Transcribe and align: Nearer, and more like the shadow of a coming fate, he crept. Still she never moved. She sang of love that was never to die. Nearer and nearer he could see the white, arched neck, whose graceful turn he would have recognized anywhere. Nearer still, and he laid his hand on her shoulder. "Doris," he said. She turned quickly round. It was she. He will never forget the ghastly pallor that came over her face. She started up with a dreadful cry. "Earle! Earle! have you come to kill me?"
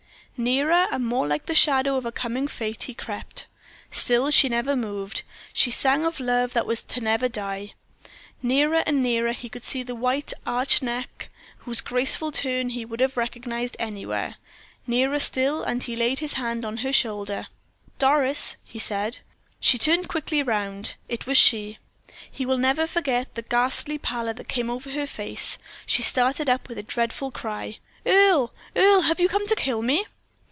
Nearer, 0.37 0.87
and 0.91 1.05
more 1.05 1.27
like 1.27 1.45
the 1.45 1.53
shadow 1.53 1.97
of 1.97 2.05
a 2.05 2.11
coming 2.11 2.47
fate, 2.47 2.83
he 2.83 2.95
crept. 2.95 3.45
Still 3.91 4.31
she 4.31 4.49
never 4.49 4.75
moved. 4.75 5.21
She 5.53 5.69
sang 5.69 6.03
of 6.03 6.19
love 6.21 6.53
that 6.53 6.65
was 6.65 6.83
never 6.97 7.27
to 7.27 7.33
die. 7.33 7.73
Nearer 8.41 8.81
and 8.87 9.03
nearer 9.03 9.33
he 9.33 9.49
could 9.49 9.63
see 9.63 9.83
the 9.83 9.93
white, 9.93 10.33
arched 10.43 10.81
neck, 10.81 11.29
whose 11.59 11.79
graceful 11.81 12.31
turn 12.31 12.69
he 12.69 12.85
would 12.85 13.01
have 13.01 13.17
recognized 13.17 13.75
anywhere. 13.77 14.37
Nearer 14.87 15.19
still, 15.19 15.61
and 15.63 15.83
he 15.83 15.95
laid 15.95 16.19
his 16.19 16.33
hand 16.33 16.65
on 16.65 16.77
her 16.77 16.93
shoulder. 16.93 17.45
"Doris," 17.99 18.55
he 18.65 18.79
said. 18.79 19.19
She 19.59 19.77
turned 19.77 20.07
quickly 20.09 20.41
round. 20.41 20.95
It 21.07 21.27
was 21.27 21.37
she. 21.37 21.77
He 22.31 22.47
will 22.47 22.57
never 22.57 22.87
forget 22.87 23.35
the 23.35 23.43
ghastly 23.43 23.99
pallor 23.99 24.33
that 24.33 24.47
came 24.49 24.71
over 24.71 24.89
her 24.91 25.05
face. 25.05 25.59
She 25.85 26.01
started 26.01 26.49
up 26.49 26.67
with 26.67 26.79
a 26.79 26.83
dreadful 26.83 27.29
cry. 27.29 27.77
"Earle! 28.07 28.55
Earle! 28.75 29.01
have 29.01 29.19
you 29.19 29.27
come 29.29 29.45
to 29.47 29.55
kill 29.55 29.83
me?" 29.83 30.03